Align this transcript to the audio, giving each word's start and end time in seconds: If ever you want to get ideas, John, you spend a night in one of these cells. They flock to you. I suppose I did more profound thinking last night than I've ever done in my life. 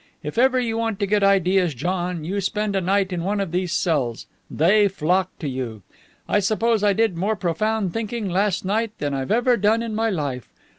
If 0.23 0.39
ever 0.39 0.59
you 0.59 0.79
want 0.79 0.99
to 1.01 1.05
get 1.05 1.21
ideas, 1.21 1.75
John, 1.75 2.23
you 2.25 2.41
spend 2.41 2.75
a 2.75 2.81
night 2.81 3.13
in 3.13 3.23
one 3.23 3.39
of 3.39 3.51
these 3.51 3.71
cells. 3.71 4.25
They 4.49 4.87
flock 4.87 5.29
to 5.37 5.47
you. 5.47 5.83
I 6.27 6.39
suppose 6.39 6.83
I 6.83 6.91
did 6.91 7.15
more 7.15 7.35
profound 7.35 7.93
thinking 7.93 8.27
last 8.27 8.65
night 8.65 8.93
than 8.97 9.13
I've 9.13 9.29
ever 9.31 9.57
done 9.57 9.83
in 9.83 9.93
my 9.93 10.09
life. 10.09 10.49